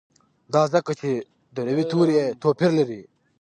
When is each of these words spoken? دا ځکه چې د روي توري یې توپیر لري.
دا 0.53 0.61
ځکه 0.73 0.91
چې 0.99 1.09
د 1.55 1.57
روي 1.67 1.83
توري 1.91 2.13
یې 2.19 2.25
توپیر 2.41 2.71
لري. 2.79 3.01